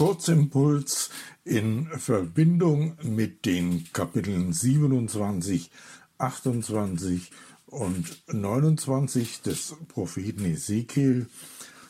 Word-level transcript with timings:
Kurzimpuls 0.00 1.10
in 1.44 1.86
Verbindung 1.88 2.96
mit 3.02 3.44
den 3.44 3.84
Kapiteln 3.92 4.50
27, 4.50 5.70
28 6.16 7.30
und 7.66 8.22
29 8.32 9.42
des 9.42 9.76
Propheten 9.88 10.46
Ezekiel, 10.46 11.28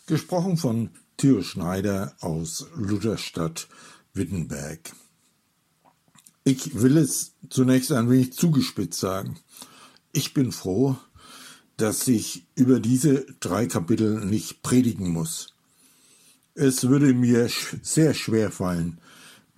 gesprochen 0.06 0.56
von 0.56 0.90
Theo 1.18 1.42
Schneider 1.42 2.16
aus 2.18 2.66
Lutherstadt 2.74 3.68
Wittenberg. 4.12 4.90
Ich 6.42 6.82
will 6.82 6.96
es 6.96 7.36
zunächst 7.48 7.92
ein 7.92 8.10
wenig 8.10 8.32
zugespitzt 8.32 8.98
sagen. 8.98 9.38
Ich 10.10 10.34
bin 10.34 10.50
froh, 10.50 10.96
dass 11.76 12.08
ich 12.08 12.44
über 12.56 12.80
diese 12.80 13.24
drei 13.38 13.66
Kapitel 13.66 14.24
nicht 14.24 14.62
predigen 14.62 15.10
muss. 15.10 15.54
Es 16.54 16.88
würde 16.88 17.14
mir 17.14 17.48
sehr 17.82 18.14
schwer 18.14 18.50
fallen, 18.50 18.98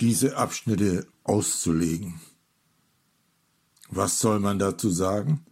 diese 0.01 0.37
Abschnitte 0.37 1.07
auszulegen. 1.25 2.21
Was 3.89 4.21
soll 4.21 4.41
man 4.41 4.59
dazu 4.59 4.91
sagen? 4.91 5.45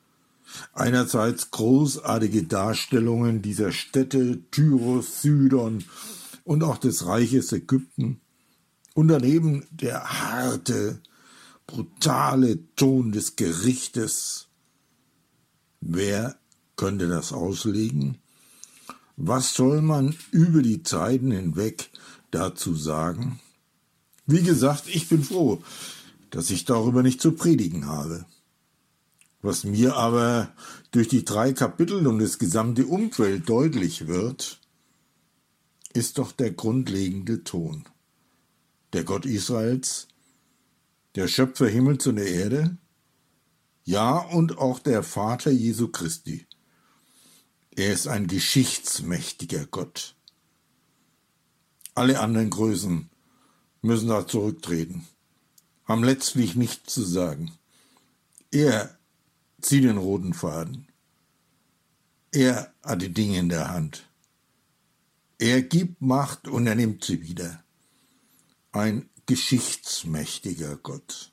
Einerseits 0.72 1.50
großartige 1.50 2.44
Darstellungen 2.44 3.42
dieser 3.42 3.70
Städte 3.70 4.42
Tyros, 4.50 5.22
Sidon 5.22 5.84
und 6.44 6.62
auch 6.64 6.78
des 6.78 7.06
Reiches 7.06 7.52
Ägypten 7.52 8.20
und 8.94 9.08
daneben 9.08 9.66
der 9.70 10.02
harte, 10.04 11.00
brutale 11.66 12.66
Ton 12.74 13.12
des 13.12 13.36
Gerichtes. 13.36 14.48
Wer 15.80 16.36
könnte 16.76 17.08
das 17.08 17.32
auslegen? 17.32 18.18
Was 19.22 19.52
soll 19.52 19.82
man 19.82 20.16
über 20.30 20.62
die 20.62 20.82
Zeiten 20.82 21.30
hinweg 21.30 21.90
dazu 22.30 22.74
sagen? 22.74 23.38
Wie 24.24 24.42
gesagt, 24.42 24.84
ich 24.88 25.10
bin 25.10 25.22
froh, 25.22 25.62
dass 26.30 26.48
ich 26.48 26.64
darüber 26.64 27.02
nicht 27.02 27.20
zu 27.20 27.32
predigen 27.32 27.84
habe. 27.84 28.24
Was 29.42 29.64
mir 29.64 29.94
aber 29.94 30.54
durch 30.90 31.08
die 31.08 31.22
drei 31.22 31.52
Kapitel 31.52 32.06
und 32.06 32.18
das 32.18 32.38
gesamte 32.38 32.86
Umfeld 32.86 33.46
deutlich 33.46 34.06
wird, 34.06 34.58
ist 35.92 36.16
doch 36.16 36.32
der 36.32 36.52
grundlegende 36.52 37.44
Ton. 37.44 37.84
Der 38.94 39.04
Gott 39.04 39.26
Israels, 39.26 40.08
der 41.14 41.28
Schöpfer 41.28 41.68
Himmels 41.68 42.06
und 42.06 42.16
der 42.16 42.28
Erde, 42.28 42.78
ja 43.84 44.16
und 44.16 44.56
auch 44.56 44.78
der 44.78 45.02
Vater 45.02 45.50
Jesu 45.50 45.88
Christi, 45.88 46.46
er 47.76 47.92
ist 47.92 48.08
ein 48.08 48.26
geschichtsmächtiger 48.26 49.66
Gott. 49.66 50.14
Alle 51.94 52.20
anderen 52.20 52.50
Größen 52.50 53.10
müssen 53.82 54.08
da 54.08 54.26
zurücktreten, 54.26 55.06
haben 55.84 56.04
letztlich 56.04 56.54
nichts 56.54 56.92
zu 56.92 57.02
sagen. 57.02 57.52
Er 58.50 58.98
zieht 59.60 59.84
den 59.84 59.98
roten 59.98 60.34
Faden. 60.34 60.88
Er 62.32 62.72
hat 62.82 63.02
die 63.02 63.12
Dinge 63.12 63.38
in 63.38 63.48
der 63.48 63.70
Hand. 63.70 64.04
Er 65.38 65.62
gibt 65.62 66.00
Macht 66.00 66.48
und 66.48 66.66
er 66.66 66.74
nimmt 66.74 67.04
sie 67.04 67.22
wieder. 67.22 67.62
Ein 68.72 69.08
geschichtsmächtiger 69.26 70.76
Gott. 70.76 71.32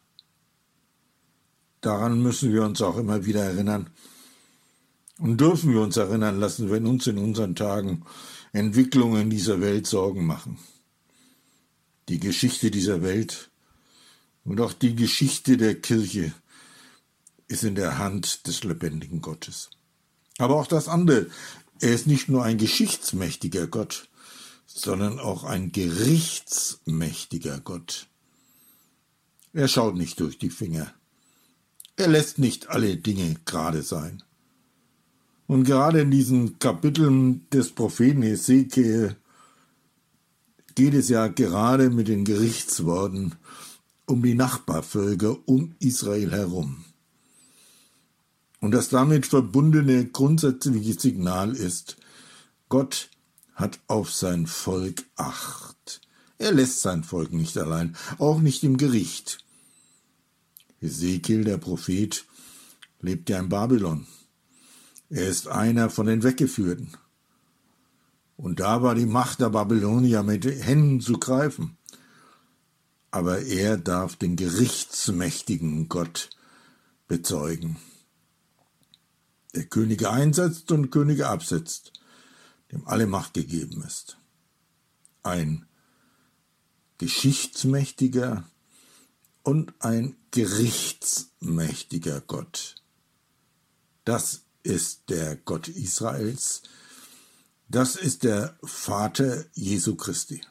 Daran 1.81 2.21
müssen 2.21 2.51
wir 2.53 2.63
uns 2.63 2.81
auch 2.81 2.97
immer 2.97 3.25
wieder 3.25 3.43
erinnern, 3.43 3.89
und 5.19 5.39
dürfen 5.39 5.73
wir 5.73 5.81
uns 5.81 5.97
erinnern 5.97 6.39
lassen, 6.39 6.69
wenn 6.69 6.85
uns 6.85 7.07
in 7.07 7.17
unseren 7.17 7.55
Tagen 7.55 8.05
Entwicklungen 8.53 9.23
in 9.23 9.29
dieser 9.29 9.61
Welt 9.61 9.87
Sorgen 9.87 10.25
machen. 10.25 10.57
Die 12.09 12.19
Geschichte 12.19 12.71
dieser 12.71 13.01
Welt 13.01 13.49
und 14.43 14.61
auch 14.61 14.73
die 14.73 14.95
Geschichte 14.95 15.57
der 15.57 15.75
Kirche 15.75 16.33
ist 17.47 17.63
in 17.63 17.75
der 17.75 17.97
Hand 17.97 18.47
des 18.47 18.63
lebendigen 18.63 19.21
Gottes. 19.21 19.69
Aber 20.37 20.55
auch 20.55 20.67
das 20.67 20.87
andere, 20.87 21.29
er 21.79 21.93
ist 21.93 22.07
nicht 22.07 22.29
nur 22.29 22.43
ein 22.43 22.57
geschichtsmächtiger 22.57 23.67
Gott, 23.67 24.09
sondern 24.65 25.19
auch 25.19 25.43
ein 25.43 25.71
gerichtsmächtiger 25.71 27.59
Gott. 27.59 28.07
Er 29.53 29.67
schaut 29.67 29.95
nicht 29.95 30.19
durch 30.19 30.37
die 30.37 30.49
Finger. 30.49 30.93
Er 31.95 32.07
lässt 32.07 32.37
nicht 32.37 32.69
alle 32.69 32.97
Dinge 32.97 33.35
gerade 33.45 33.81
sein. 33.81 34.23
Und 35.47 35.63
gerade 35.63 36.01
in 36.01 36.11
diesen 36.11 36.59
Kapiteln 36.59 37.49
des 37.49 37.71
Propheten 37.71 38.21
Ezekiel 38.21 39.15
geht 40.75 40.93
es 40.93 41.09
ja 41.09 41.27
gerade 41.27 41.89
mit 41.89 42.09
den 42.09 42.25
Gerichtsworten 42.25 43.35
um 44.05 44.21
die 44.21 44.35
Nachbarvölker 44.35 45.37
um 45.45 45.73
Israel 45.79 46.31
herum. 46.31 46.85
Und 48.59 48.71
das 48.71 48.89
damit 48.89 49.25
verbundene 49.25 50.05
grundsätzliche 50.05 50.99
Signal 50.99 51.55
ist, 51.55 51.97
Gott 52.69 53.09
hat 53.53 53.79
auf 53.87 54.11
sein 54.11 54.47
Volk 54.47 55.05
Acht. 55.15 56.01
Er 56.37 56.51
lässt 56.51 56.81
sein 56.81 57.03
Volk 57.03 57.33
nicht 57.33 57.57
allein, 57.57 57.95
auch 58.19 58.39
nicht 58.39 58.63
im 58.63 58.77
Gericht. 58.77 59.39
Ezekiel, 60.81 61.43
der 61.43 61.57
Prophet, 61.57 62.25
lebt 63.01 63.29
ja 63.29 63.39
in 63.39 63.49
Babylon. 63.49 64.05
Er 65.09 65.27
ist 65.27 65.47
einer 65.47 65.89
von 65.89 66.05
den 66.05 66.23
Weggeführten. 66.23 66.97
Und 68.35 68.59
da 68.59 68.83
war 68.83 68.93
die 68.93 69.05
Macht 69.05 69.39
der 69.39 69.49
Babylonier 69.49 70.21
mit 70.23 70.45
Händen 70.45 71.01
zu 71.01 71.13
greifen. 71.13 71.77
Aber 73.09 73.41
er 73.41 73.77
darf 73.77 74.15
den 74.15 74.35
gerichtsmächtigen 74.35 75.89
Gott 75.89 76.29
bezeugen, 77.07 77.77
der 79.55 79.65
Könige 79.65 80.11
einsetzt 80.11 80.71
und 80.71 80.91
Könige 80.91 81.29
absetzt, 81.29 81.93
dem 82.71 82.85
alle 82.85 83.07
Macht 83.07 83.33
gegeben 83.33 83.81
ist. 83.81 84.17
Ein 85.23 85.65
geschichtsmächtiger 86.97 88.43
und 89.41 89.73
ein 89.79 90.17
gerichtsmächtiger 90.31 92.21
Gott. 92.21 92.75
Das 94.03 94.46
ist 94.67 95.09
der 95.09 95.37
Gott 95.37 95.69
Israels. 95.69 96.61
Das 97.69 97.95
ist 97.95 98.23
der 98.23 98.57
Vater 98.63 99.45
Jesu 99.53 99.95
Christi. 99.95 100.41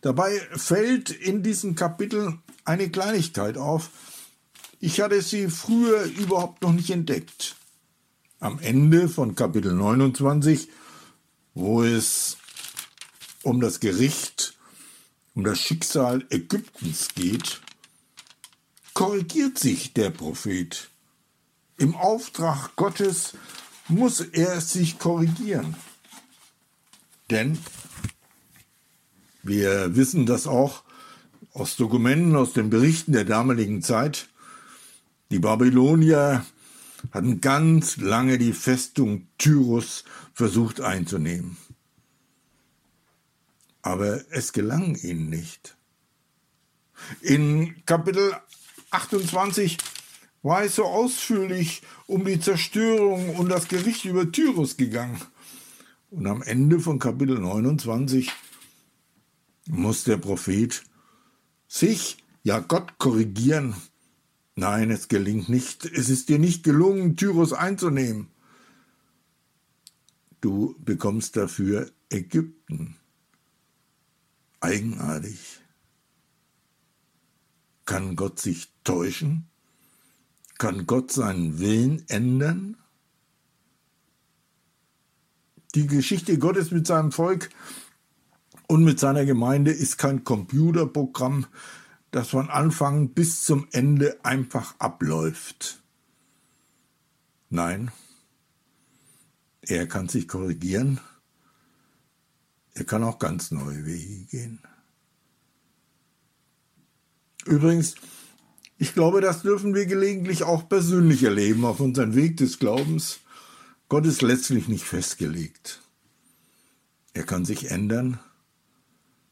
Dabei 0.00 0.38
fällt 0.56 1.10
in 1.10 1.42
diesem 1.42 1.74
Kapitel 1.74 2.38
eine 2.64 2.88
Kleinigkeit 2.90 3.56
auf. 3.58 3.90
Ich 4.80 5.00
hatte 5.00 5.22
sie 5.22 5.48
früher 5.48 6.04
überhaupt 6.04 6.62
noch 6.62 6.72
nicht 6.72 6.90
entdeckt. 6.90 7.56
Am 8.38 8.58
Ende 8.60 9.08
von 9.08 9.34
Kapitel 9.34 9.72
29, 9.72 10.68
wo 11.54 11.82
es 11.82 12.36
um 13.42 13.60
das 13.60 13.80
Gericht, 13.80 14.54
um 15.34 15.44
das 15.44 15.58
Schicksal 15.58 16.24
Ägyptens 16.30 17.08
geht, 17.14 17.60
korrigiert 18.94 19.58
sich 19.58 19.94
der 19.94 20.10
Prophet 20.10 20.91
im 21.82 21.96
Auftrag 21.96 22.76
Gottes 22.76 23.34
muss 23.88 24.20
er 24.20 24.60
sich 24.60 24.98
korrigieren. 24.98 25.74
Denn 27.28 27.58
wir 29.42 29.96
wissen 29.96 30.24
das 30.24 30.46
auch 30.46 30.84
aus 31.52 31.76
Dokumenten, 31.76 32.36
aus 32.36 32.52
den 32.52 32.70
Berichten 32.70 33.12
der 33.12 33.24
damaligen 33.24 33.82
Zeit. 33.82 34.28
Die 35.30 35.40
Babylonier 35.40 36.46
hatten 37.10 37.40
ganz 37.40 37.96
lange 37.96 38.38
die 38.38 38.52
Festung 38.52 39.26
Tyrus 39.38 40.04
versucht 40.34 40.80
einzunehmen. 40.80 41.56
Aber 43.82 44.20
es 44.30 44.52
gelang 44.52 44.94
ihnen 44.94 45.28
nicht. 45.28 45.76
In 47.20 47.84
Kapitel 47.84 48.36
28 48.92 49.78
war 50.42 50.64
es 50.64 50.76
so 50.76 50.84
ausführlich 50.84 51.82
um 52.06 52.24
die 52.24 52.40
Zerstörung 52.40 53.36
und 53.36 53.48
das 53.48 53.68
Gericht 53.68 54.04
über 54.04 54.30
Tyrus 54.30 54.76
gegangen. 54.76 55.20
Und 56.10 56.26
am 56.26 56.42
Ende 56.42 56.80
von 56.80 56.98
Kapitel 56.98 57.38
29 57.38 58.30
muss 59.68 60.04
der 60.04 60.18
Prophet 60.18 60.82
sich, 61.68 62.18
ja 62.42 62.58
Gott, 62.58 62.98
korrigieren. 62.98 63.74
Nein, 64.54 64.90
es 64.90 65.08
gelingt 65.08 65.48
nicht. 65.48 65.86
Es 65.86 66.10
ist 66.10 66.28
dir 66.28 66.38
nicht 66.38 66.64
gelungen, 66.64 67.16
Tyrus 67.16 67.52
einzunehmen. 67.52 68.28
Du 70.40 70.74
bekommst 70.80 71.36
dafür 71.36 71.90
Ägypten. 72.10 72.96
Eigenartig. 74.60 75.60
Kann 77.86 78.16
Gott 78.16 78.40
sich 78.40 78.72
täuschen? 78.84 79.48
Kann 80.62 80.86
Gott 80.86 81.10
seinen 81.10 81.58
Willen 81.58 82.08
ändern? 82.08 82.76
Die 85.74 85.88
Geschichte 85.88 86.38
Gottes 86.38 86.70
mit 86.70 86.86
seinem 86.86 87.10
Volk 87.10 87.50
und 88.68 88.84
mit 88.84 89.00
seiner 89.00 89.24
Gemeinde 89.24 89.72
ist 89.72 89.98
kein 89.98 90.22
Computerprogramm, 90.22 91.46
das 92.12 92.28
von 92.28 92.48
Anfang 92.48 93.08
bis 93.08 93.42
zum 93.42 93.66
Ende 93.72 94.24
einfach 94.24 94.76
abläuft. 94.78 95.82
Nein, 97.50 97.90
er 99.62 99.88
kann 99.88 100.08
sich 100.08 100.28
korrigieren, 100.28 101.00
er 102.74 102.84
kann 102.84 103.02
auch 103.02 103.18
ganz 103.18 103.50
neue 103.50 103.84
Wege 103.84 104.26
gehen. 104.26 104.62
Übrigens, 107.46 107.96
ich 108.82 108.94
glaube, 108.94 109.20
das 109.20 109.42
dürfen 109.42 109.76
wir 109.76 109.86
gelegentlich 109.86 110.42
auch 110.42 110.68
persönlich 110.68 111.22
erleben 111.22 111.64
auf 111.64 111.78
unseren 111.78 112.16
Weg 112.16 112.38
des 112.38 112.58
Glaubens. 112.58 113.20
Gott 113.88 114.04
ist 114.06 114.22
letztlich 114.22 114.66
nicht 114.66 114.82
festgelegt. 114.82 115.80
Er 117.14 117.22
kann 117.22 117.44
sich 117.44 117.70
ändern, 117.70 118.18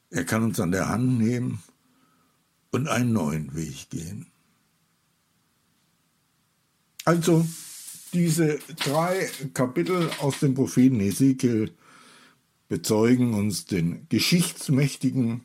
er 0.08 0.24
kann 0.24 0.44
uns 0.44 0.60
an 0.60 0.70
der 0.70 0.88
Hand 0.88 1.18
nehmen 1.18 1.60
und 2.70 2.86
einen 2.86 3.12
neuen 3.12 3.56
Weg 3.56 3.90
gehen. 3.90 4.28
Also, 7.04 7.44
diese 8.12 8.60
drei 8.76 9.28
Kapitel 9.52 10.10
aus 10.20 10.38
dem 10.38 10.54
Propheten 10.54 11.00
Ezekiel 11.00 11.74
bezeugen 12.68 13.34
uns 13.34 13.64
den 13.64 14.06
geschichtsmächtigen 14.10 15.44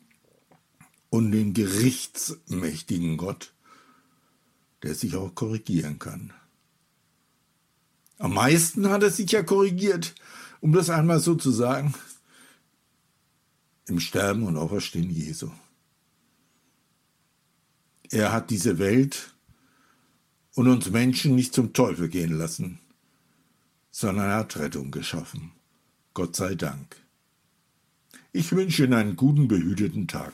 und 1.09 1.31
den 1.31 1.55
gerichtsmächtigen 1.55 3.17
Gott, 3.17 3.54
der 4.83 4.95
sich 4.95 5.15
auch 5.15 5.33
korrigieren 5.35 5.99
kann. 5.99 6.33
Am 8.17 8.33
meisten 8.33 8.89
hat 8.89 9.03
er 9.03 9.11
sich 9.11 9.31
ja 9.31 9.43
korrigiert, 9.43 10.15
um 10.61 10.71
das 10.71 10.89
einmal 10.89 11.19
so 11.19 11.35
zu 11.35 11.51
sagen, 11.51 11.93
im 13.87 13.99
Sterben 13.99 14.43
und 14.43 14.57
Auferstehen 14.57 15.09
Jesu. 15.09 15.51
Er 18.09 18.31
hat 18.31 18.49
diese 18.49 18.79
Welt 18.79 19.33
und 20.53 20.67
uns 20.67 20.89
Menschen 20.89 21.35
nicht 21.35 21.53
zum 21.53 21.73
Teufel 21.73 22.07
gehen 22.07 22.37
lassen, 22.37 22.79
sondern 23.91 24.29
er 24.29 24.37
hat 24.37 24.57
Rettung 24.57 24.91
geschaffen. 24.91 25.51
Gott 26.13 26.35
sei 26.35 26.55
Dank. 26.55 26.95
Ich 28.31 28.51
wünsche 28.51 28.83
Ihnen 28.83 28.93
einen 28.93 29.15
guten, 29.15 29.47
behüteten 29.47 30.07
Tag. 30.07 30.33